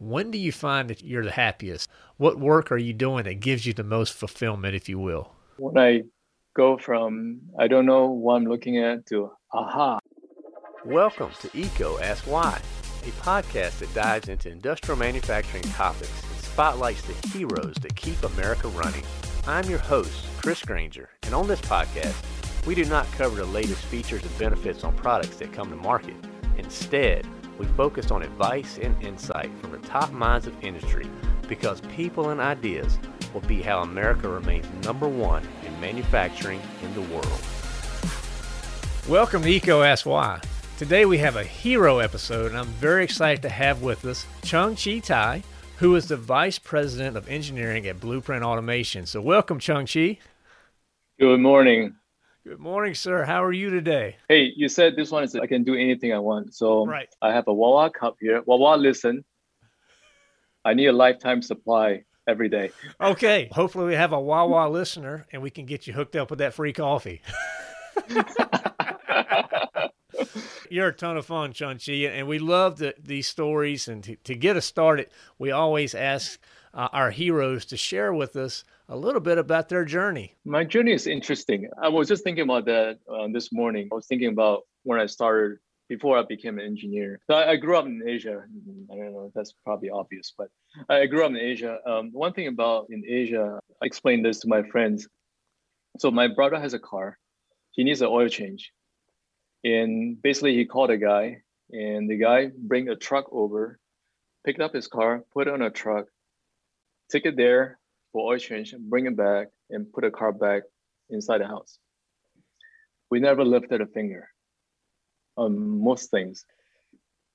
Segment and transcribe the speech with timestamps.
[0.00, 1.86] when do you find that you're the happiest?
[2.16, 5.32] What work are you doing that gives you the most fulfillment, if you will?
[5.58, 6.04] When I
[6.56, 9.98] go from I don't know what I'm looking at to aha.
[10.86, 12.58] Welcome to EECO Ask Why,
[13.02, 18.68] a podcast that dives into industrial manufacturing topics and spotlights the heroes that keep America
[18.68, 19.04] running.
[19.46, 22.16] I'm your host, Chris Granger, and on this podcast,
[22.66, 26.16] we do not cover the latest features and benefits on products that come to market.
[26.56, 27.26] Instead,
[27.60, 31.06] we focus on advice and insight from the top minds of industry
[31.46, 32.98] because people and ideas
[33.34, 37.40] will be how America remains number one in manufacturing in the world.
[39.06, 40.40] Welcome to EECO Ask Why.
[40.78, 44.74] Today we have a hero episode, and I'm very excited to have with us Chung
[44.74, 45.42] Chi Tai,
[45.76, 49.04] who is the Vice President of Engineering at Blueprint Automation.
[49.04, 50.18] So, welcome, Chung Chi.
[51.18, 51.94] Good morning.
[52.42, 53.24] Good morning, sir.
[53.24, 54.16] How are you today?
[54.26, 56.54] Hey, you said this one is I can do anything I want.
[56.54, 57.08] So Right.
[57.20, 58.40] I have a Wawa cup here.
[58.46, 59.24] Wawa, listen.
[60.64, 62.70] I need a lifetime supply every day.
[62.98, 63.50] Okay.
[63.52, 66.54] Hopefully, we have a Wawa listener and we can get you hooked up with that
[66.54, 67.20] free coffee.
[70.70, 73.86] You're a ton of fun, Chung Chi, and we love the, these stories.
[73.86, 76.40] And to, to get us started, we always ask
[76.72, 80.36] uh, our heroes to share with us a little bit about their journey.
[80.44, 81.70] My journey is interesting.
[81.80, 83.88] I was just thinking about that uh, this morning.
[83.90, 87.20] I was thinking about when I started before I became an engineer.
[87.28, 88.42] So I, I grew up in Asia.
[88.92, 90.48] I don't know, if that's probably obvious, but
[90.88, 91.78] I grew up in Asia.
[91.86, 95.08] Um, one thing about in Asia, I explained this to my friends.
[95.98, 97.16] So my brother has a car.
[97.70, 98.72] He needs an oil change.
[99.62, 103.78] And basically he called a guy and the guy bring a truck over,
[104.44, 106.06] picked up his car, put it on a truck,
[107.10, 107.79] take it there
[108.12, 110.62] for oil change, bring it back and put the car back
[111.10, 111.78] inside the house.
[113.10, 114.28] We never lifted a finger
[115.36, 116.44] on most things.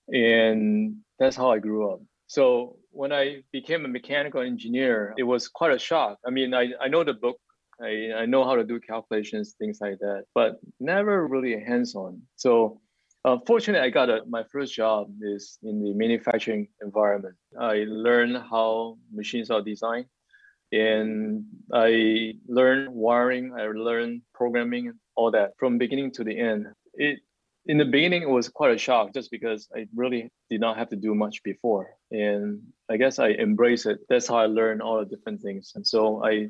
[0.08, 2.00] And that's how I grew up.
[2.28, 6.18] So when I became a mechanical engineer, it was quite a shock.
[6.26, 7.38] I mean, I, I know the book,
[7.82, 12.22] I, I know how to do calculations, things like that, but never really hands-on.
[12.36, 12.80] So
[13.26, 17.36] uh, fortunately, I got a, my first job is in the manufacturing environment.
[17.60, 20.06] I learned how machines are designed
[20.72, 26.68] and I learned wiring, I learned programming, all that from beginning to the end.
[26.94, 27.20] It
[27.68, 30.90] in the beginning it was quite a shock just because I really did not have
[30.90, 31.90] to do much before.
[32.12, 34.00] And I guess I embrace it.
[34.08, 35.72] That's how I learned all the different things.
[35.76, 36.50] And so I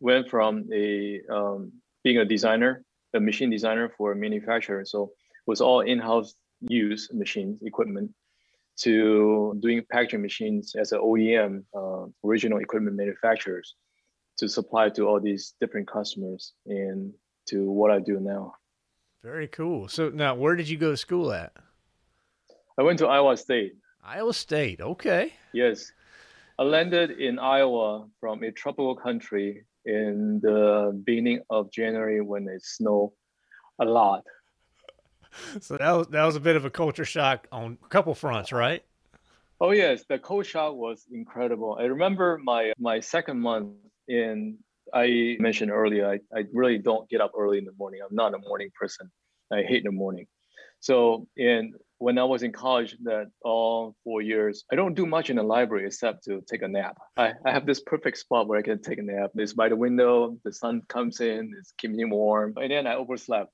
[0.00, 2.82] went from a um, being a designer,
[3.12, 4.84] a machine designer for a manufacturer.
[4.86, 8.10] So it was all in-house use machines, equipment,
[8.76, 13.74] to doing packaging machines as an OEM, uh, original equipment manufacturers,
[14.38, 17.12] to supply to all these different customers and
[17.48, 18.54] to what I do now.
[19.22, 19.88] Very cool.
[19.88, 21.52] So now, where did you go to school at?
[22.78, 23.74] I went to Iowa State.
[24.02, 24.80] Iowa State.
[24.80, 25.32] Okay.
[25.52, 25.92] Yes.
[26.58, 32.62] I landed in Iowa from a tropical country in the beginning of January when it
[32.64, 33.10] snowed
[33.80, 34.24] a lot.
[35.60, 38.52] So that was that was a bit of a culture shock on a couple fronts,
[38.52, 38.84] right?
[39.60, 41.76] Oh yes, the cold shock was incredible.
[41.78, 43.68] I remember my my second month
[44.08, 44.58] in
[44.92, 48.00] I mentioned earlier, I, I really don't get up early in the morning.
[48.08, 49.10] I'm not a morning person.
[49.52, 50.26] I hate the morning.
[50.80, 55.30] So in when I was in college that all four years, I don't do much
[55.30, 56.98] in the library except to take a nap.
[57.16, 59.30] I, I have this perfect spot where I can take a nap.
[59.36, 62.54] It's by the window, the sun comes in, it's keeping me warm.
[62.56, 63.50] And then I overslept.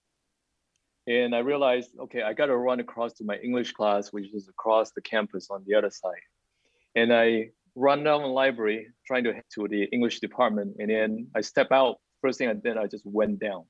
[1.10, 4.48] And I realized, okay, I got to run across to my English class, which is
[4.48, 6.22] across the campus on the other side.
[6.94, 10.76] And I run down the library trying to head to the English department.
[10.78, 11.97] And then I step out.
[12.21, 13.65] First thing I did, I just went down.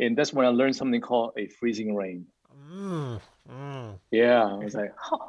[0.00, 2.26] And that's when I learned something called a freezing rain.
[2.68, 3.98] Mm, mm.
[4.10, 5.28] Yeah, I was like, huh,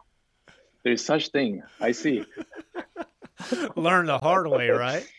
[0.83, 1.61] there's such thing.
[1.79, 2.25] I see.
[3.75, 5.07] Learn the hard way, right?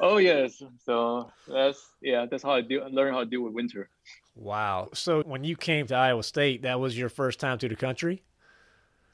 [0.00, 0.62] Oh yes.
[0.84, 3.88] So that's yeah, that's how I do learn how to deal with winter.
[4.34, 4.88] Wow.
[4.94, 8.22] So when you came to Iowa State, that was your first time to the country?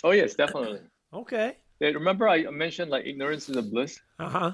[0.05, 0.81] Oh yes, definitely.
[1.13, 1.57] Okay.
[1.81, 4.01] Yeah, remember I mentioned like ignorance is a bliss?
[4.19, 4.53] Uh-huh.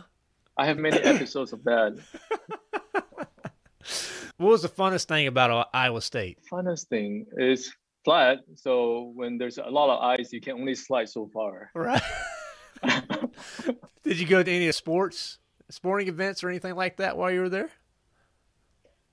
[0.57, 1.99] I have many episodes of that.
[4.37, 6.39] What was the funnest thing about Iowa State?
[6.51, 7.73] Funnest thing is
[8.05, 8.41] flat.
[8.57, 11.71] So when there's a lot of ice, you can only slide so far.
[11.75, 12.03] Right.
[14.03, 15.39] Did you go to any sports,
[15.71, 17.71] sporting events or anything like that while you were there?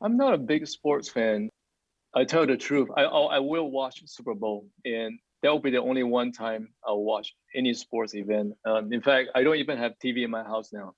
[0.02, 1.50] I'm not a big sports fan.
[2.16, 2.90] I tell you the truth.
[2.98, 6.74] I I'll- I will watch Super Bowl, and that will be the only one time
[6.86, 8.56] I'll watch any sports event.
[8.66, 10.96] Um, in fact, I don't even have TV in my house now.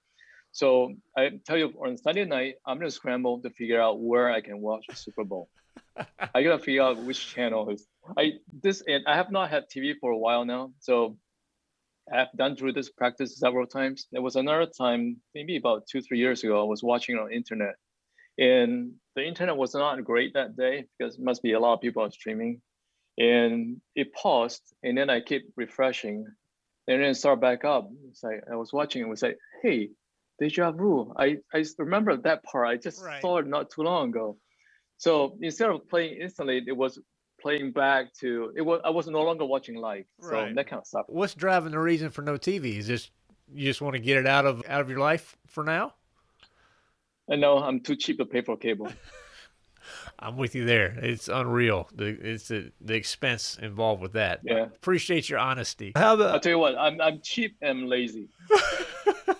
[0.51, 4.41] So I tell you, on Sunday night, I'm gonna scramble to figure out where I
[4.41, 5.49] can watch Super Bowl.
[6.35, 7.87] I gotta figure out which channel is.
[8.17, 10.73] I this and I have not had TV for a while now.
[10.79, 11.17] So
[12.11, 14.07] I've done through this practice several times.
[14.11, 17.75] There was another time, maybe about two, three years ago, I was watching on internet
[18.37, 21.81] and the internet was not great that day because it must be a lot of
[21.81, 22.61] people are streaming.
[23.17, 26.25] And it paused and then I keep refreshing
[26.87, 27.89] and then start back up.
[28.09, 29.89] It's like I was watching it was like, hey,
[30.39, 31.13] deja vu.
[31.17, 32.67] I, I remember that part.
[32.67, 33.21] I just right.
[33.21, 34.37] saw it not too long ago.
[34.97, 36.99] So instead of playing instantly, it was
[37.39, 40.05] playing back to it was I was no longer watching live.
[40.21, 41.05] So that kind of stuff.
[41.07, 42.77] What's driving the reason for no TV?
[42.77, 43.11] Is just
[43.53, 45.93] you just want to get it out of out of your life for now?
[47.33, 48.91] I know I'm too cheap to pay for cable.
[50.19, 50.95] I'm with you there.
[51.01, 51.89] It's unreal.
[51.91, 54.41] The it's the, the expense involved with that.
[54.43, 54.65] Yeah.
[54.65, 55.93] Appreciate your honesty.
[55.95, 58.29] How the I'll tell you what, I'm I'm cheap and lazy.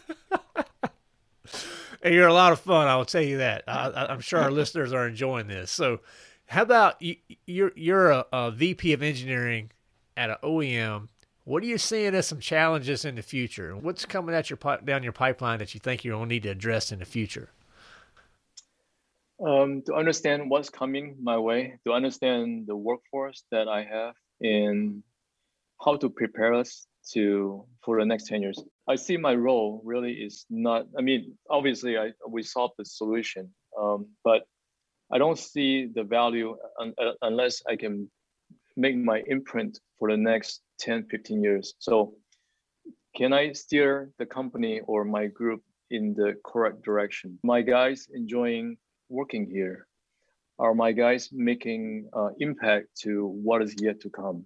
[2.01, 2.87] and you're a lot of fun.
[2.87, 3.63] I will tell you that.
[3.67, 5.69] I, am sure our listeners are enjoying this.
[5.69, 5.99] So,
[6.47, 7.17] how about you?
[7.45, 9.69] You're you're a, a VP of engineering
[10.17, 11.09] at an OEM.
[11.45, 13.77] What are you seeing as some challenges in the future?
[13.77, 16.49] What's coming at your down your pipeline that you think you're going to need to
[16.49, 17.49] address in the future?
[19.45, 25.03] Um, to understand what's coming my way, to understand the workforce that I have, and
[25.83, 28.63] how to prepare us to for the next 10 years.
[28.87, 33.53] I see my role really is not, I mean, obviously I we solved the solution,
[33.79, 34.43] um, but
[35.11, 38.09] I don't see the value un, uh, unless I can
[38.75, 41.75] make my imprint for the next 10, 15 years.
[41.79, 42.15] So
[43.15, 47.37] can I steer the company or my group in the correct direction?
[47.43, 48.77] My guys enjoying
[49.13, 49.87] working here?
[50.59, 54.45] Are my guys making uh, impact to what is yet to come?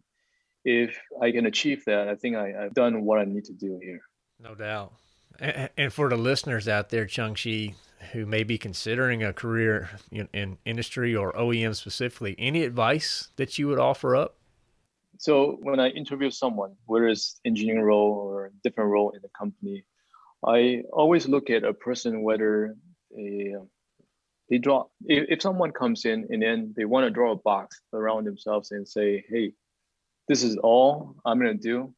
[0.64, 3.80] If I can achieve that, I think I, have done what I need to do
[3.82, 4.02] here.
[4.40, 4.94] No doubt.
[5.40, 7.76] And, and for the listeners out there, Chung Chi,
[8.12, 13.58] who may be considering a career in, in industry or OEM specifically, any advice that
[13.58, 14.36] you would offer up?
[15.20, 19.84] So when I interview someone, whether it's engineering role or different role in the company,
[20.46, 22.76] I always look at a person whether
[23.18, 23.56] a
[24.50, 27.82] they draw if, if someone comes in and then they want to draw a box
[27.94, 29.52] around themselves and say hey
[30.28, 31.94] this is all i'm going to do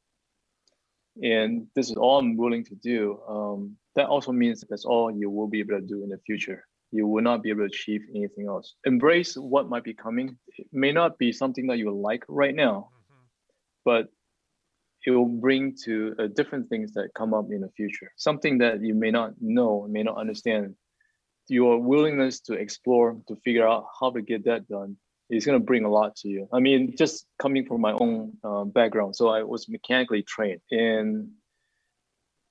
[1.21, 5.29] and this is all i'm willing to do um, that also means that's all you
[5.29, 6.65] will be able to do in the future.
[6.91, 8.75] You will not be able to achieve anything else.
[8.85, 10.37] Embrace what might be coming.
[10.57, 13.23] It may not be something that you like right now mm-hmm.
[13.83, 14.07] but
[15.05, 18.11] it will bring to uh, different things that come up in the future.
[18.15, 20.75] Something that you may not know may not understand
[21.49, 24.97] your willingness to explore to figure out how to get that done
[25.29, 26.47] is going to bring a lot to you.
[26.51, 31.29] I mean, just coming from my own uh, background, so I was mechanically trained, and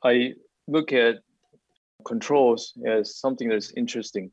[0.05, 0.35] I
[0.69, 1.17] look at
[2.05, 4.31] controls as something that's interesting.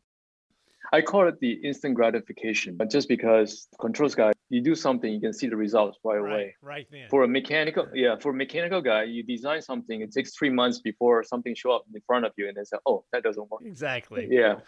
[0.94, 5.20] I call it the instant gratification, but just because controls guy, you do something, you
[5.20, 6.56] can see the results right, right away.
[6.62, 7.08] Right then.
[7.10, 10.80] For a mechanical, yeah, for a mechanical guy, you design something, it takes three months
[10.80, 13.62] before something show up in front of you, and they say, "Oh, that doesn't work."
[13.66, 14.28] Exactly.
[14.30, 14.60] Yeah.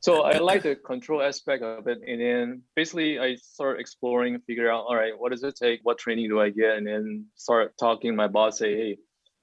[0.00, 4.68] So I like the control aspect of it, and then basically I start exploring, figure
[4.68, 5.78] out, all right, what does it take?
[5.84, 6.76] What training do I get?
[6.76, 8.98] And then start talking to my boss, say, hey,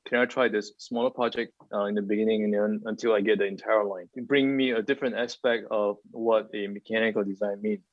[0.09, 3.37] can I try this smaller project uh, in the beginning and then until I get
[3.37, 4.09] the entire line?
[4.23, 7.83] bring me a different aspect of what a mechanical design means.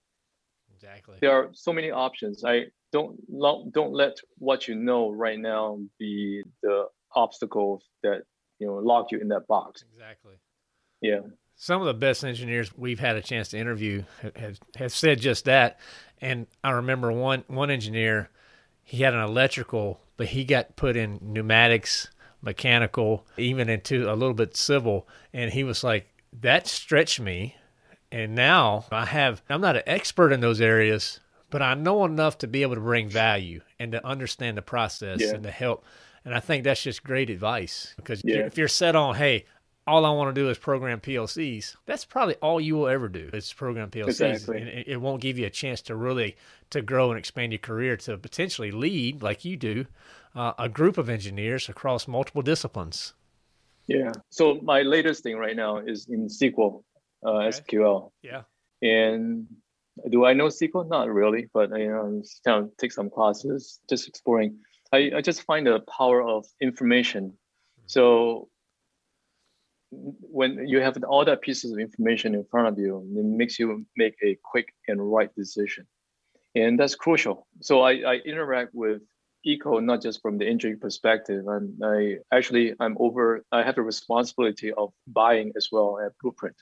[0.74, 1.16] Exactly.
[1.20, 2.42] There are so many options.
[2.44, 3.16] I don't
[3.72, 8.22] don't let what you know right now be the obstacles that
[8.58, 9.84] you know lock you in that box.
[9.92, 10.34] Exactly.
[11.02, 11.20] Yeah.
[11.54, 14.04] Some of the best engineers we've had a chance to interview
[14.36, 15.78] have, have said just that.
[16.20, 18.30] And I remember one one engineer,
[18.82, 22.08] he had an electrical but he got put in pneumatics,
[22.42, 25.08] mechanical, even into a little bit civil.
[25.32, 26.08] And he was like,
[26.40, 27.56] that stretched me.
[28.12, 31.20] And now I have, I'm not an expert in those areas,
[31.50, 35.20] but I know enough to be able to bring value and to understand the process
[35.20, 35.34] yeah.
[35.34, 35.84] and to help.
[36.24, 38.38] And I think that's just great advice because yeah.
[38.38, 39.44] if you're set on, hey,
[39.86, 41.76] all I want to do is program PLCs.
[41.86, 44.08] That's probably all you will ever do is program PLCs.
[44.08, 44.60] Exactly.
[44.60, 46.36] And it won't give you a chance to really
[46.70, 49.86] to grow and expand your career to potentially lead, like you do,
[50.34, 53.14] uh, a group of engineers across multiple disciplines.
[53.86, 54.12] Yeah.
[54.30, 56.82] So my latest thing right now is in SQL,
[57.24, 57.60] uh, okay.
[57.60, 58.10] SQL.
[58.22, 58.42] Yeah.
[58.82, 59.46] And
[60.10, 60.88] do I know SQL?
[60.88, 64.58] Not really, but you know, kind of take some classes, just exploring.
[64.92, 67.28] I, I just find the power of information.
[67.28, 67.82] Mm-hmm.
[67.86, 68.48] So
[69.96, 73.86] when you have all that pieces of information in front of you, it makes you
[73.96, 75.86] make a quick and right decision.
[76.54, 77.46] And that's crucial.
[77.60, 79.02] So I, I interact with
[79.46, 81.46] EECO not just from the engineering perspective.
[81.48, 83.44] I'm, I actually I'm over.
[83.52, 86.56] I have the responsibility of buying as well at Blueprint.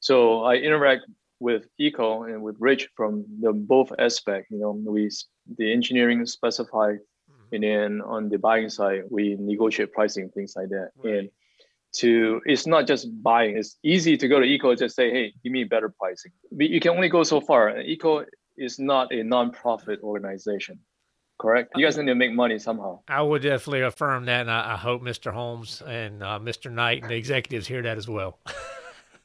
[0.00, 1.02] So I interact
[1.38, 4.48] with EECO and with Rich from the both aspect.
[4.50, 5.10] You know, we
[5.58, 7.54] the engineering specify mm-hmm.
[7.54, 10.90] and then on the buying side, we negotiate pricing things like that.
[10.96, 11.14] Right.
[11.14, 11.30] And
[11.96, 13.56] to it's not just buying.
[13.56, 16.32] It's easy to go to EECO just say, hey, give me better pricing.
[16.50, 17.72] But you can only go so far.
[17.72, 18.24] EECO
[18.56, 20.78] is not a non-profit organization,
[21.40, 21.72] correct?
[21.76, 23.00] You guys need to make money somehow.
[23.08, 25.32] I would definitely affirm that, and I, I hope Mr.
[25.32, 26.70] Holmes and uh, Mr.
[26.70, 28.38] Knight and the executives hear that as well.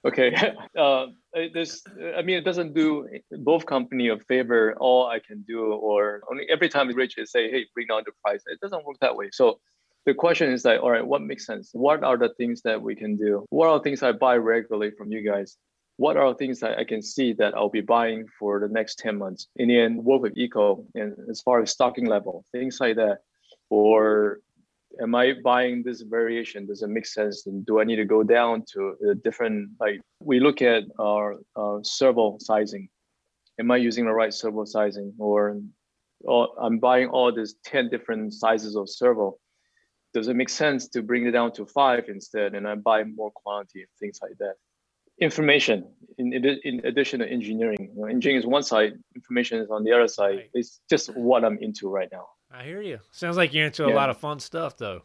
[0.06, 0.34] Okay.
[0.78, 1.08] Uh,
[1.54, 1.84] this,
[2.16, 4.76] I mean, it doesn't do both company a favor.
[4.80, 8.12] All I can do, or only every time Rich is say, "Hey, bring down the
[8.24, 9.30] price," it doesn't work that way.
[9.32, 9.60] So
[10.08, 11.70] the question is like, all right, what makes sense?
[11.74, 13.46] What are the things that we can do?
[13.50, 15.58] What are the things I buy regularly from you guys?
[15.98, 19.18] What are things that I can see that I'll be buying for the next 10
[19.18, 19.48] months?
[19.60, 23.18] And then work with EECO and as far as stocking level, things like that.
[23.70, 24.40] Or
[25.02, 26.68] am I buying this variation?
[26.68, 27.46] Does it make sense?
[27.46, 31.36] And do I need to go down to a different, like we look at our,
[31.58, 32.88] our servo sizing.
[33.60, 35.14] Am I using the right servo sizing?
[35.20, 35.60] Or,
[36.22, 39.38] or I'm buying all these 10 different sizes of servo.
[40.14, 42.56] Does it make sense to bring it down to five instead?
[42.56, 44.56] And I buy more quantity and things like that.
[45.20, 45.88] Information,
[46.18, 47.92] in, in addition to engineering.
[47.94, 50.36] You know, engineering is one side, information is on the other side.
[50.36, 50.50] Right.
[50.54, 52.28] It's just what I'm into right now.
[52.52, 53.00] I hear you.
[53.12, 55.02] Sounds like you're into a lot of fun stuff, though.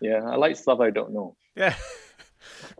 [0.00, 1.36] Yeah, I like stuff I don't know.
[1.56, 1.74] Yeah.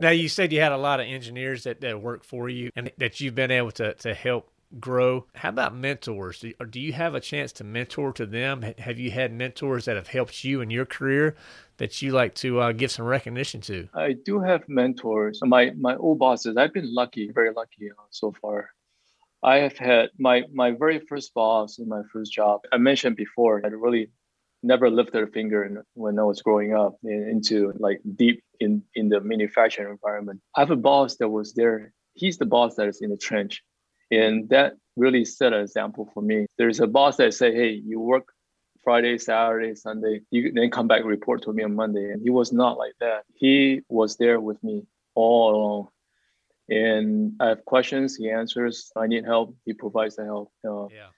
[0.01, 2.93] now you said you had a lot of engineers that, that work for you and
[2.99, 5.27] that you've been able to, to help grow.
[5.35, 6.41] How about mentors?
[6.41, 8.63] Do, do you have a chance to mentor to them?
[8.79, 11.37] Have you had mentors that have helped you in your career
[11.79, 13.89] that you like to uh, give some recognition to?
[13.95, 15.41] I do have mentors.
[15.43, 16.57] My my old bosses.
[16.57, 18.71] I've been lucky, very lucky uh, so far.
[19.43, 22.61] I have had my my very first boss in my first job.
[22.73, 23.63] I mentioned before.
[23.65, 24.11] I really
[24.63, 28.83] never lifted a finger in, when I was growing up in, into like deep in
[28.95, 30.41] in the manufacturing environment.
[30.57, 31.93] I have a boss that was there.
[32.15, 33.63] He's the boss that is in the trench,
[34.11, 36.47] and that really set an example for me.
[36.59, 38.33] There's a boss that say, "Hey, you work
[38.83, 40.23] Friday, Saturday, Sunday.
[40.31, 42.11] You then come back report to me on Monday.
[42.13, 43.25] And he was not like that.
[43.35, 45.89] He was there with me all along.
[46.69, 48.91] And I have questions, he answers.
[48.97, 50.53] I need help, he provides the help.
[50.65, 51.11] Uh, Yeah.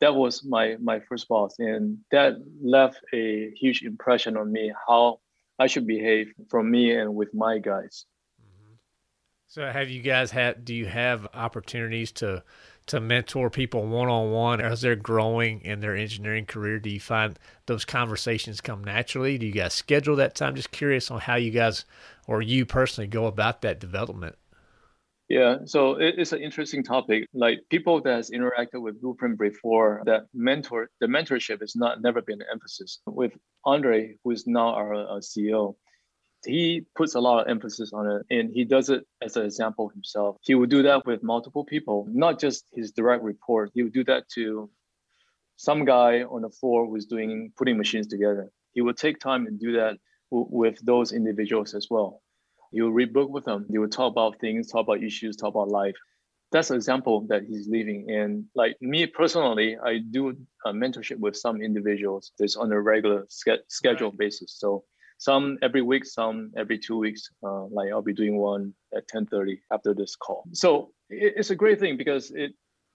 [0.00, 5.20] that was my my first boss, and that left a huge impression on me how
[5.58, 8.06] I should behave from me and with my guys.
[9.50, 12.44] So have you guys had do you have opportunities to
[12.86, 16.78] to mentor people one on one as they're growing in their engineering career?
[16.78, 19.38] Do you find those conversations come naturally?
[19.38, 20.54] Do you guys schedule that time?
[20.54, 21.84] Just curious on how you guys
[22.28, 24.36] or you personally go about that development.
[25.28, 27.26] Yeah, so it, it's an interesting topic.
[27.34, 32.22] Like people that has interacted with Blueprint before, that mentor, the mentorship has not never
[32.22, 33.00] been an emphasis.
[33.04, 33.32] With
[33.64, 35.74] Andre, who is now our, uh, our CEO,
[36.44, 39.88] he puts a lot of emphasis on it, and he does it as an example
[39.88, 40.36] himself.
[40.42, 43.70] He would do that with multiple people, not just his direct report.
[43.74, 44.70] He would do that to
[45.56, 48.50] some guy on the floor who's doing putting machines together.
[48.72, 49.98] He would take time and do that
[50.30, 52.22] w- with those individuals as well.
[52.72, 53.66] He will read book with them.
[53.68, 55.96] They will talk about things, talk about issues, talk about life.
[56.52, 58.10] That's an example that he's living.
[58.10, 62.32] And like me personally, I do a mentorship with some individuals.
[62.38, 64.18] That's on a regular ske- schedule Right.
[64.18, 64.54] basis.
[64.58, 64.84] So
[65.20, 67.22] some every week, some every two weeks.
[67.44, 70.44] Uh, like I'll be doing one at 10:30 after this call.
[70.52, 72.52] So it, it's a great thing because it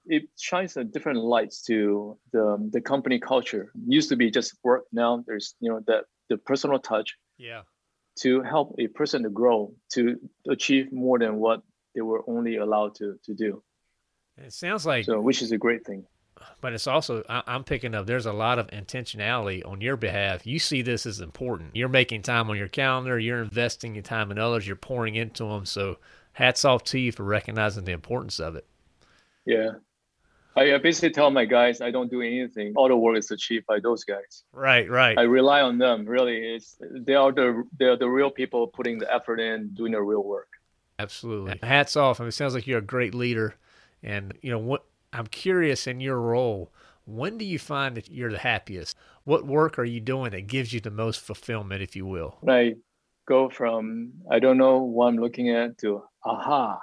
[0.08, 3.72] it shines a different lights to the the company culture.
[3.88, 4.84] Used to be just work.
[4.91, 7.63] Now there's you know that the personal touch Yeah.
[8.24, 9.60] to help a person to grow
[9.96, 10.01] to
[10.55, 11.60] achieve more than what
[11.94, 13.51] they were only allowed to to do
[14.38, 16.01] It sounds like so which is a great thing
[16.62, 18.06] but it's also I, I'm picking up.
[18.08, 20.46] There's a lot of intentionality on your behalf.
[20.46, 21.75] You see this as important.
[21.75, 23.18] You're making time on your calendar.
[23.20, 24.68] You're investing your time in others.
[24.68, 25.65] You're pouring into them.
[25.65, 25.98] So
[26.34, 28.65] hats off to you for recognizing the importance of it.
[29.46, 29.72] yeah
[30.58, 33.65] I, I basically tell my guys i don't do anything all the work is achieved
[33.68, 35.18] by those guys Right, right.
[35.18, 39.13] i rely on them really it's they are the they're the real people putting the
[39.13, 40.50] effort in doing the real work
[40.98, 41.60] Absolutely.
[41.62, 42.22] Hats off.
[42.22, 43.56] I mean, it sounds like you're a great leader.
[44.01, 46.72] And, you know, what I'm curious in your role,
[47.05, 48.98] when do you find that you're the happiest?
[49.24, 52.38] What work are you doing that gives you the most fulfillment, if you will?
[52.48, 52.75] i
[53.27, 56.77] go from i don't know what i'm looking at to aha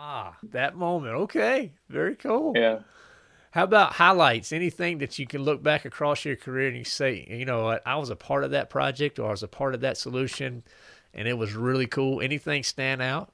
[0.00, 1.14] Ah, that moment.
[1.14, 1.72] Okay.
[1.88, 2.52] Very cool.
[2.56, 2.78] yeah
[3.50, 4.52] How about highlights?
[4.52, 7.82] Anything that you can look back across your career and you say, you know what,
[7.86, 10.62] I was a part of that project or I was a part of that solution
[11.12, 12.20] and it was really cool.
[12.20, 13.32] Anything stand out?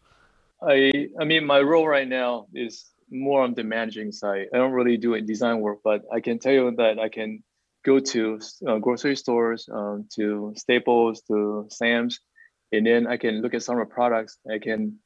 [0.62, 4.49] I I mean my role right now is more on the managing side.
[4.52, 7.42] I don't really do a design work, but I can tell you that I can
[7.85, 12.18] go to uh, grocery stores, um, to Staples, to Sam's,
[12.73, 14.38] and then I can look at some of the products.
[14.50, 14.99] I can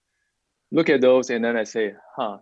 [0.73, 2.38] look at those, and then I say, "Huh,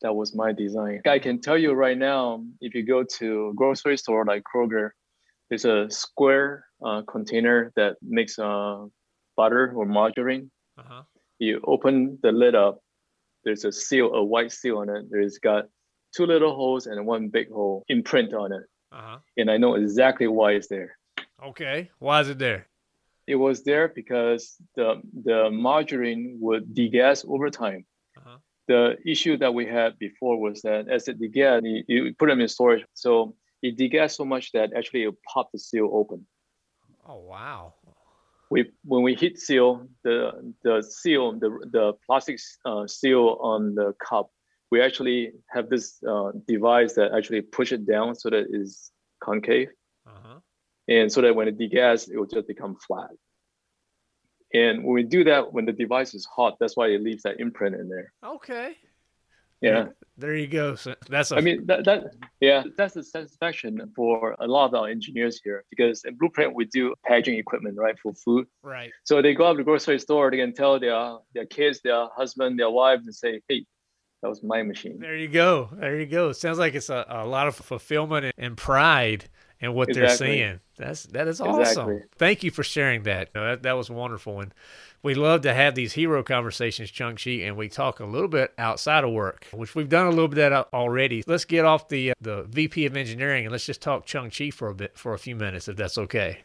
[0.00, 3.54] that was my design." I can tell you right now, if you go to a
[3.54, 4.90] grocery store like Kroger,
[5.52, 8.86] There's a square uh, container that makes uh,
[9.36, 10.50] butter or margarine.
[10.78, 11.02] Uh-huh.
[11.38, 12.80] You open the lid up.
[13.44, 15.06] There's a seal, a white seal on it.
[15.10, 15.66] There's got
[16.14, 18.62] two little holes and one big hole imprint on it.
[18.92, 19.18] Uh-huh.
[19.36, 20.96] And I know exactly why it's there.
[21.44, 21.90] Okay.
[21.98, 22.68] Why is it there?
[23.26, 27.86] It was there because the the margarine would degas over time.
[28.16, 28.38] Uh-huh.
[28.68, 32.40] The issue that we had before was that as it degas, you, you put them
[32.40, 36.26] in storage, so it degas so much that actually it popped the seal open.
[37.06, 37.74] Oh wow.
[38.52, 38.60] We
[38.92, 39.68] when we heat seal
[40.06, 40.16] the
[40.66, 42.36] the seal the the plastic
[42.70, 44.26] uh, seal on the cup,
[44.72, 45.20] we actually
[45.54, 48.74] have this uh, device that actually push it down so that it's
[49.28, 49.70] concave
[50.12, 50.38] Uh-huh.
[50.88, 53.10] and so that when it degas, it will just become flat.
[54.62, 57.40] And when we do that, when the device is hot, that's why it leaves that
[57.40, 58.08] imprint in there.
[58.34, 58.76] Okay.
[59.62, 59.86] Yeah,
[60.18, 60.74] There you go.
[60.74, 62.00] So that's a I mean that that
[62.40, 66.64] yeah, that's the satisfaction for a lot of our engineers here because in Blueprint we
[66.66, 68.46] do packaging equipment right for food.
[68.62, 68.90] right.
[69.04, 72.08] So they go up to the grocery store, they can tell their their kids, their
[72.16, 73.64] husband, their wives, and say, "Hey,
[74.22, 75.68] that was my machine." There you go.
[75.72, 76.30] There you go.
[76.30, 79.22] It sounds like it's a, a lot of fulfillment and- and pride
[79.60, 80.26] in what they're Exactly.
[80.38, 80.60] seeing.
[80.82, 81.60] That's that is awesome.
[81.60, 82.02] Exactly.
[82.16, 83.30] Thank you for sharing that.
[83.34, 83.62] No, that.
[83.62, 84.52] That was wonderful, and
[85.02, 88.52] we love to have these hero conversations, Chung Chi, and we talk a little bit
[88.56, 91.24] outside of work, which we've done a little bit of that already.
[91.26, 94.50] Let's get off the uh, the VP of engineering and let's just talk Chung Chi
[94.50, 96.38] for a bit for a few minutes, if that's okay.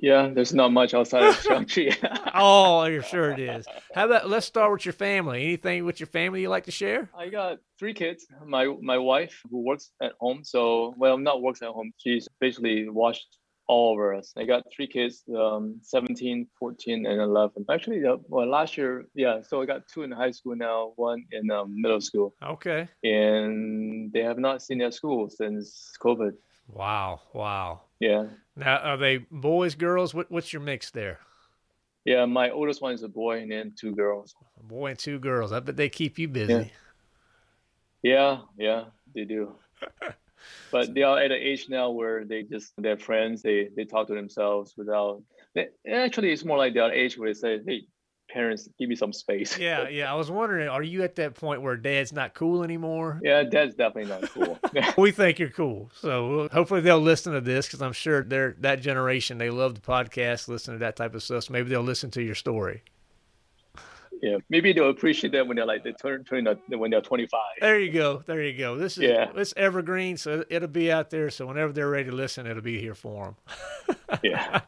[0.00, 1.96] Yeah, there's not much outside of Chung Chi.
[2.34, 3.66] oh, you're sure it is.
[3.94, 5.42] How about let's start with your family.
[5.44, 7.10] Anything with your family you like to share?
[7.16, 8.26] I got three kids.
[8.44, 10.42] My my wife who works at home.
[10.44, 11.92] So well, not works at home.
[11.98, 14.32] She's basically watched all over us.
[14.36, 17.64] I got three kids, um, 17, 14, and 11.
[17.70, 19.40] Actually, uh, well, last year, yeah.
[19.42, 22.88] So I got two in high school now, one in um, middle school, Okay.
[23.02, 26.32] and they have not seen their school since COVID.
[26.68, 27.20] Wow.
[27.32, 27.82] Wow.
[28.00, 28.24] Yeah,
[28.56, 30.12] Now, are they boys, girls?
[30.14, 31.20] What, what's your mix there?
[32.04, 32.26] yeah.
[32.26, 34.34] My oldest one is a boy, and then two girls.
[34.60, 35.52] A boy and two girls.
[35.52, 36.70] I bet they keep you busy.
[38.02, 39.54] Yeah, yeah, they do.
[40.70, 43.42] but they are at an age now where they just they're friends.
[43.42, 45.22] They they talk to themselves without.
[45.54, 47.82] They, actually, it's more like they're at age where they say, "Hey,
[48.28, 50.10] parents, give me some space." Yeah, yeah.
[50.10, 53.20] I was wondering, are you at that point where dad's not cool anymore?
[53.22, 54.58] Yeah, dad's definitely not cool.
[54.98, 55.90] We think you're cool.
[55.94, 59.38] So hopefully they'll listen to this because I'm sure they're that generation.
[59.38, 61.44] They love the podcast, listen to that type of stuff.
[61.44, 62.82] So maybe they'll listen to your story.
[64.22, 67.40] Yeah, maybe they'll appreciate that when they're like they turn turn when they're 25.
[67.60, 68.22] There you go.
[68.26, 68.76] There you go.
[68.76, 69.30] This is Yeah.
[69.34, 71.30] it's evergreen, so it'll be out there.
[71.30, 73.36] So whenever they're ready to listen, it'll be here for
[73.86, 73.96] them.
[74.22, 74.60] Yeah.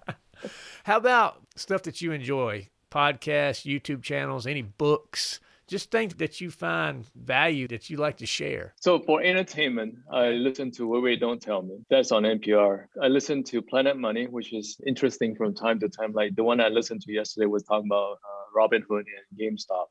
[0.84, 2.68] How about stuff that you enjoy?
[2.90, 5.40] Podcasts, YouTube channels, any books?
[5.68, 8.74] Just things that you find value that you like to share.
[8.80, 11.78] So for entertainment, I listen to Wait Wait Don't Tell Me.
[11.90, 12.86] That's on NPR.
[13.02, 16.12] I listen to Planet Money, which is interesting from time to time.
[16.12, 19.86] Like the one I listened to yesterday was talking about uh, Robinhood and GameStop.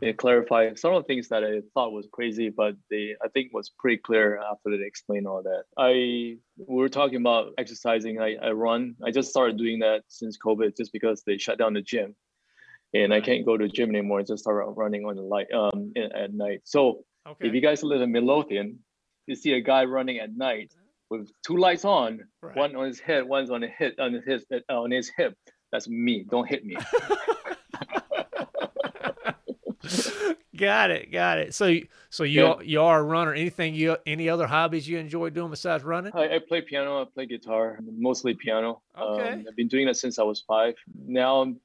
[0.00, 3.52] They clarify some of the things that I thought was crazy, but they I think
[3.52, 5.64] was pretty clear after they explained all that.
[5.76, 8.18] I we were talking about exercising.
[8.18, 8.94] I, I run.
[9.04, 12.16] I just started doing that since COVID, just because they shut down the gym,
[12.94, 14.20] and I can't go to the gym anymore.
[14.20, 16.60] I just start running on the light um at night.
[16.64, 17.48] So Okay.
[17.48, 18.78] if you guys live in Midlothian,
[19.26, 20.72] you see a guy running at night
[21.10, 22.56] with two lights on, Right.
[22.56, 25.34] one on his head, one's on his hip, on his uh, on his hip.
[25.70, 26.24] That's me.
[26.28, 26.76] Don't hit me.
[30.56, 31.54] got it, got it.
[31.54, 32.50] So, you- so you Yeah.
[32.52, 33.32] are, you are a runner.
[33.34, 36.12] Anything you any other hobbies you enjoy doing besides running?
[36.14, 37.02] I, I play piano.
[37.02, 38.82] I play guitar, mostly piano.
[38.98, 39.28] Okay.
[39.32, 40.74] Um, I've been doing that since I was five.
[41.06, 41.60] Now I'm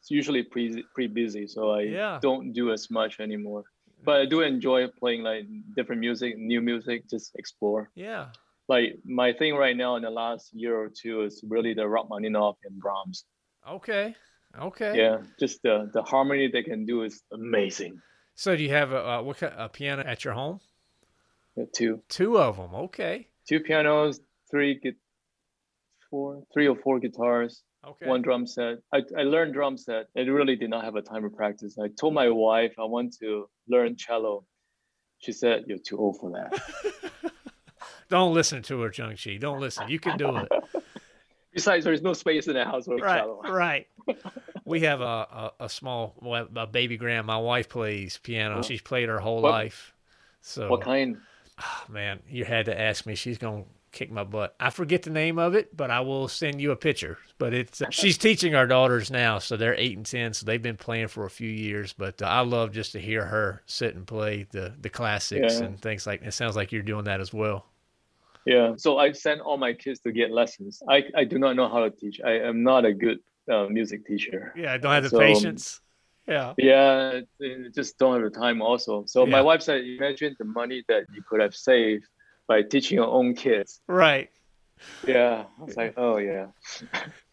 [0.00, 2.18] it's usually pretty pretty busy, so I Yeah.
[2.22, 3.64] don't do as much anymore.
[4.02, 5.44] But I do enjoy playing like
[5.76, 7.90] different music, new music, just explore.
[7.94, 8.32] Yeah.
[8.66, 12.56] Like my thing right now in the last year or two is really the Rachmaninoff
[12.64, 13.24] and Brahms.
[13.68, 14.14] Okay.
[14.58, 14.96] Okay.
[14.96, 18.00] Yeah, just the the harmony they can do is amazing.
[18.34, 20.60] So do you have a, a what kind, a piano at your home?
[21.56, 22.74] Yeah, two Two of them.
[22.86, 23.28] Okay.
[23.46, 24.80] two pianos, three
[26.10, 28.06] four, three or four guitars, Okay.
[28.06, 28.78] one drum set.
[28.92, 30.08] I, I learned drum set.
[30.16, 31.78] I really did not have a time to practice.
[31.78, 34.44] I told my wife I want to learn cello.
[35.18, 37.32] She said, "You're too old for that."
[38.08, 39.36] Don't listen to her, Chung Chi.
[39.38, 39.88] Don't listen.
[39.88, 40.48] You can do it.
[41.54, 43.18] Besides, there's no space in the house for a right.
[43.20, 43.42] cello.
[43.42, 43.86] Right.
[44.66, 46.14] We have a, a, a small
[46.54, 47.26] a baby grand.
[47.26, 48.62] My wife plays piano.
[48.62, 49.94] She's played her whole What- life.
[50.42, 51.16] So What kind?
[51.60, 53.14] Oh, man, you had to ask me.
[53.16, 54.54] She's gonna kick my butt.
[54.60, 57.18] I forget the name of it, but I will send you a picture.
[57.38, 60.76] But it's she's teaching our daughters now, so they're eight and ten, so they've been
[60.76, 61.92] playing for a few years.
[61.92, 65.66] But uh, I love just to hear her sit and play the the classics Yeah.
[65.66, 66.22] and things like.
[66.22, 67.66] It sounds like you're doing that as well.
[68.46, 68.74] Yeah.
[68.76, 70.82] So I send all my kids to get lessons.
[70.88, 72.20] I, I do not know how to teach.
[72.24, 73.18] I am not a good
[73.50, 74.52] uh, music teacher.
[74.56, 75.80] Yeah, I don't have the So- patience.
[76.28, 76.54] Yeah.
[76.58, 77.20] Yeah,
[77.74, 79.04] just don't have the time also.
[79.06, 79.30] So Yeah.
[79.32, 82.04] my wife said, imagine the money that you could have saved
[82.50, 83.80] by teaching your own kids.
[83.86, 84.28] Right.
[85.06, 85.44] Yeah.
[85.60, 86.46] I was like, oh yeah.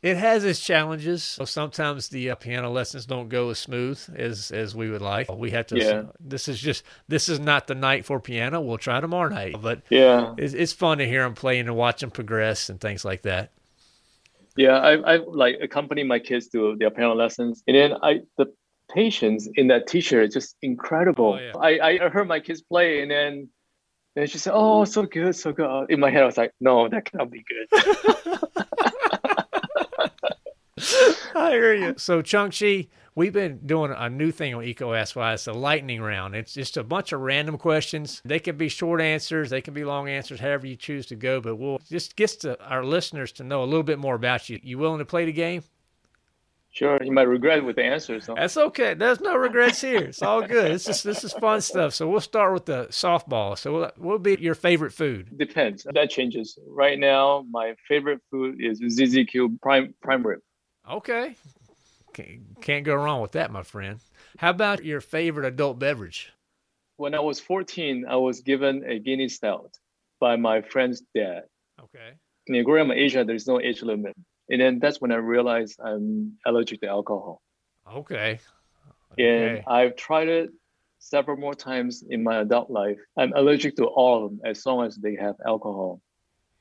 [0.03, 1.23] It has its challenges.
[1.23, 5.27] So sometimes the uh, piano lessons don't go as smooth as as we would like.
[5.34, 5.77] We have to.
[5.77, 6.03] Yeah.
[6.19, 8.62] This is just this is not the night for piano.
[8.62, 10.36] We'll try tomorrow night, but Yeah.
[10.38, 13.51] it's, it's fun to hear them playing and watch them progress and things like that.
[14.56, 14.77] Yeah.
[14.77, 17.63] I, I like accompany my kids to their piano lessons.
[17.67, 18.53] And then I the
[18.93, 21.39] patience in that teacher is just incredible.
[21.39, 21.53] Oh, yeah.
[21.60, 23.49] I, I heard my kids play and then
[24.17, 25.67] and she said, Oh, so good, so good.
[25.67, 27.67] Uh, in my head, I was like, no, that cannot be good.
[31.36, 31.93] I hear you.
[31.97, 35.34] So Chung Chi, we've been doing a new thing on EECO Ask Why.
[35.34, 36.36] It's a lightning round.
[36.36, 38.23] It's just a bunch of random questions.
[38.25, 41.39] They can be short answers, they can be long answers, however you choose to go.
[41.39, 44.60] But we'll just get to our listeners to know a little bit more about you.
[44.63, 45.62] You willing to play the game?
[46.71, 48.19] Sure, you might regret with the answer.
[48.19, 48.93] So That's okay.
[48.93, 50.06] There's no regrets here.
[50.06, 50.73] It's all good.
[50.73, 51.93] This is this is fun stuff.
[51.93, 53.58] So we'll start with the softball.
[53.58, 55.38] So what will be your favorite food?
[55.38, 55.86] depends.
[55.93, 56.58] That changes.
[56.67, 60.39] Right now, my favorite food is ZZQ prime prime rib.
[60.89, 61.36] Okay.
[62.13, 63.99] Can't, can't go wrong with that, my friend.
[64.38, 66.32] How about your favorite adult beverage?
[66.95, 69.77] When I was 14, I was given a Guinness stout
[70.19, 71.43] by my friend's dad.
[71.80, 72.13] Okay.
[72.47, 74.15] In up Asia, there's no age limit.
[74.49, 77.41] And then that's when I realized I'm allergic to alcohol.
[77.91, 78.39] Okay.
[79.13, 79.57] okay.
[79.57, 80.49] And I've tried it
[80.99, 82.97] several more times in my adult life.
[83.17, 86.01] I'm allergic to all of them as long as they have alcohol.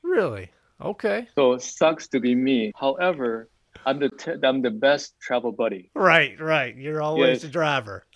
[0.03, 0.49] Really?
[0.81, 1.27] Okay.
[1.35, 2.71] So it sucks to be me.
[2.75, 3.49] However,
[3.85, 5.91] I'm the t- I'm the best travel buddy.
[5.95, 6.75] Right, right.
[6.75, 7.41] You're always Yes.
[7.43, 8.05] the driver.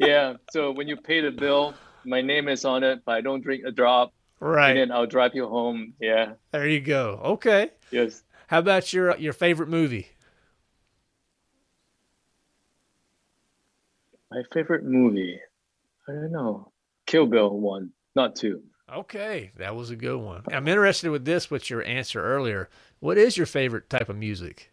[0.00, 0.34] Yeah.
[0.50, 1.72] So when you pay the bill,
[2.04, 4.12] my name is on it, but I don't drink a drop.
[4.40, 4.70] Right.
[4.70, 5.94] And then I'll drive you home.
[6.00, 6.32] Yeah.
[6.50, 7.20] There you go.
[7.24, 7.70] Okay.
[7.92, 8.24] Yes.
[8.48, 10.08] How about your uh, your favorite movie?
[14.30, 15.40] My favorite movie.
[16.08, 16.72] I don't know.
[17.06, 18.62] Kill Bill one, not two.
[18.92, 20.42] Okay, that was a good one.
[20.52, 22.68] I'm interested with this with your answer earlier.
[23.00, 24.72] What is your favorite type of music?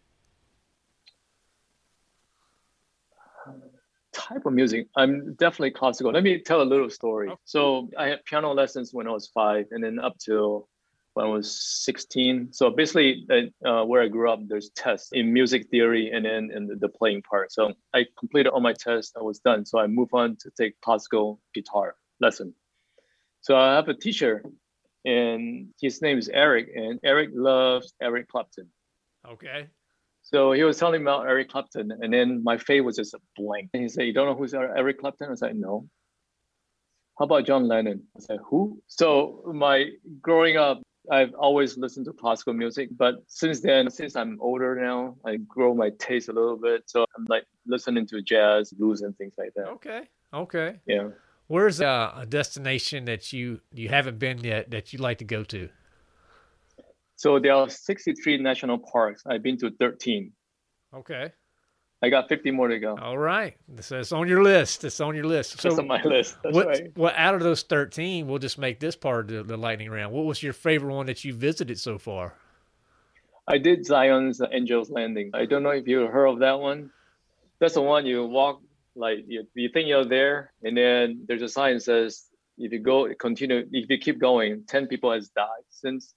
[4.12, 4.88] Type of music.
[4.96, 6.12] I'm definitely classical.
[6.12, 7.28] Let me tell a little story.
[7.28, 7.40] Okay.
[7.44, 10.68] So I had piano lessons when I was five, and then up till
[11.14, 12.52] when I was 16.
[12.52, 13.26] So basically,
[13.64, 16.88] uh, where I grew up, there's tests in music theory and then in the, the
[16.88, 17.52] playing part.
[17.52, 19.12] So I completed all my tests.
[19.16, 19.66] I was done.
[19.66, 22.54] So I moved on to take classical guitar lesson.
[23.40, 24.44] So I have a teacher,
[25.04, 28.68] and his name is Eric, and Eric loves Eric Clapton.
[29.28, 29.66] Okay.
[30.22, 33.18] So he was telling me about Eric Clapton, and then my face was just a
[33.36, 33.70] blank.
[33.74, 35.88] And he said, "You don't know who's Eric Clapton?" I was like, "No."
[37.18, 38.04] How about John Lennon?
[38.16, 43.60] I said, "Who?" So my growing up, I've always listened to classical music, but since
[43.60, 46.84] then, since I'm older now, I grow my taste a little bit.
[46.86, 49.66] So I'm like listening to jazz, blues, and things like that.
[49.68, 50.02] Okay.
[50.32, 50.80] Okay.
[50.86, 51.08] Yeah.
[51.48, 55.42] Where's uh, a destination that you you haven't been yet that you'd like to go
[55.44, 55.68] to?
[57.16, 59.22] So there are 63 national parks.
[59.26, 60.32] I've been to 13.
[60.94, 61.32] Okay.
[62.02, 62.98] I got 50 more to go.
[63.00, 63.56] All right.
[63.80, 64.82] So it's on your list.
[64.82, 65.60] It's on your list.
[65.60, 66.36] So That's on my list.
[66.42, 66.96] That's what, right.
[66.96, 70.12] what out of those 13, we'll just make this part of the, the lightning round.
[70.12, 72.34] What was your favorite one that you visited so far?
[73.46, 75.30] I did Zion's Angel's Landing.
[75.34, 76.90] I don't know if you heard of that one.
[77.60, 78.60] That's the one you walk
[78.94, 82.24] like you, you think you're there, and then there's a sign that says
[82.58, 86.14] if you go continue if you keep going, ten people has died since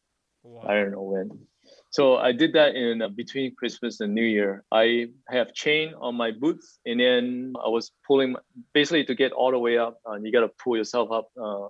[0.67, 1.29] I don't know when.
[1.95, 4.65] So I did that in uh, between Christmas and New Year.
[4.83, 4.85] I
[5.29, 8.39] have chain on my boots, and then I was pulling my,
[8.73, 9.93] basically to get all the way up.
[10.05, 11.67] Uh, you got to pull yourself up uh,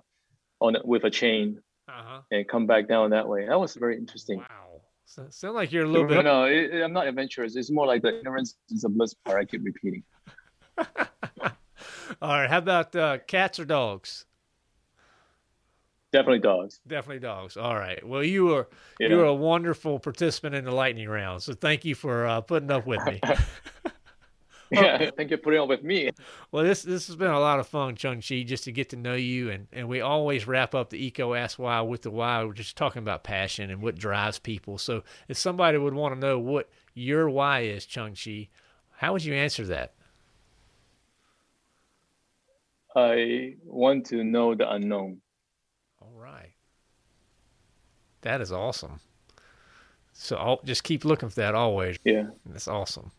[0.64, 1.46] on with a chain
[1.88, 2.22] Uh-huh.
[2.32, 3.46] and come back down that way.
[3.46, 4.38] That was very interesting.
[4.40, 4.82] Wow.
[5.04, 6.24] So, sound like you're a little No, bit.
[6.24, 7.54] no, it, it- I'm not adventurous.
[7.54, 9.38] It's more like the ignorance is a bliss part.
[9.42, 10.02] I keep repeating.
[12.20, 12.50] All right.
[12.50, 14.25] How about uh, cats or dogs?
[16.16, 16.80] Definitely dogs.
[16.86, 17.56] Definitely dogs.
[17.58, 18.06] All right.
[18.06, 19.08] Well, you are Yeah.
[19.08, 21.42] you are a wonderful participant in the lightning round.
[21.42, 23.20] So thank you for uh, putting up with me.
[24.72, 26.10] Yeah, thank you for putting up with me.
[26.50, 28.96] well, this this has been a lot of fun, Chung Chi, just to get to
[28.96, 32.42] know you, and and we always wrap up the EECO Ask Why with the why.
[32.42, 34.76] We're just talking about passion and what drives people.
[34.78, 38.48] So if somebody would want to know what your why is, Chung Chi,
[38.96, 39.92] how would you answer that?
[42.96, 45.20] I want to know the unknown.
[46.06, 46.52] All right.
[48.22, 49.00] That is awesome.
[50.12, 51.98] So I'll just keep looking for that always.
[52.04, 52.28] Yeah.
[52.46, 53.10] That's awesome.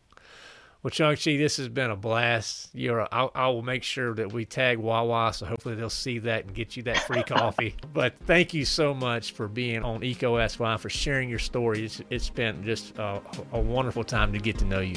[0.84, 2.70] Well, Chung Chi, this has been a blast.
[2.74, 6.46] You're, I, I will make sure that we tag Wawa, so hopefully they'll see that
[6.46, 7.76] and get you that free coffee.
[7.94, 11.86] But thank you so much for being on EECO SY, for sharing your story.
[11.86, 13.22] It's, it's been just a,
[13.54, 14.96] a wonderful time to get to know you.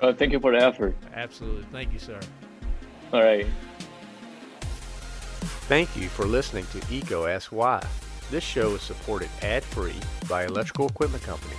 [0.00, 0.94] Uh, thank you for the effort.
[1.14, 1.64] Absolutely.
[1.72, 2.20] Thank you, sir.
[3.12, 3.46] All right.
[5.66, 7.82] Thank you for listening to EECO Ask Why.
[8.30, 9.98] This show is supported ad-free
[10.28, 11.56] by Electrical Equipment Company.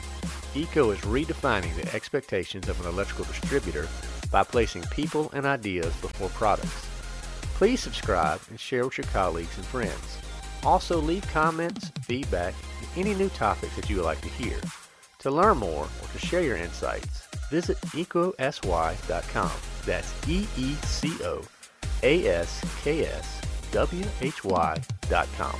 [0.54, 3.88] EECO is redefining the expectations of an electrical distributor
[4.30, 6.86] by placing people and ideas before products.
[7.56, 10.20] Please subscribe and share with your colleagues and friends.
[10.63, 14.60] Also leave comments, feedback, and any new topics that you would like to hear.
[15.18, 19.52] To learn more or to share your insights, visit eecoaskwhy.com.
[19.84, 21.41] That's E-E-C-O
[22.04, 23.44] A-S-K-S
[23.75, 25.55] W-H-Y.com.